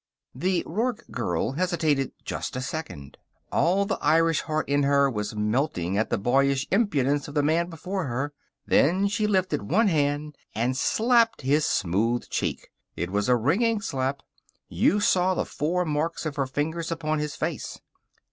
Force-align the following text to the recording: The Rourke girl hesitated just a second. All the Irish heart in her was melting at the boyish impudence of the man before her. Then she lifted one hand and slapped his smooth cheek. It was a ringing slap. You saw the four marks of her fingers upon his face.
The 0.33 0.63
Rourke 0.65 1.05
girl 1.11 1.51
hesitated 1.51 2.11
just 2.25 2.55
a 2.55 2.61
second. 2.63 3.19
All 3.51 3.85
the 3.85 3.99
Irish 4.01 4.41
heart 4.41 4.67
in 4.67 4.81
her 4.81 5.11
was 5.11 5.35
melting 5.35 5.95
at 5.95 6.09
the 6.09 6.17
boyish 6.17 6.65
impudence 6.71 7.27
of 7.27 7.35
the 7.35 7.43
man 7.43 7.69
before 7.69 8.07
her. 8.07 8.33
Then 8.65 9.07
she 9.07 9.27
lifted 9.27 9.69
one 9.69 9.89
hand 9.89 10.39
and 10.55 10.75
slapped 10.75 11.41
his 11.41 11.67
smooth 11.67 12.27
cheek. 12.31 12.71
It 12.95 13.11
was 13.11 13.29
a 13.29 13.35
ringing 13.35 13.79
slap. 13.79 14.23
You 14.67 14.99
saw 15.01 15.35
the 15.35 15.45
four 15.45 15.85
marks 15.85 16.25
of 16.25 16.35
her 16.35 16.47
fingers 16.47 16.91
upon 16.91 17.19
his 17.19 17.35
face. 17.35 17.79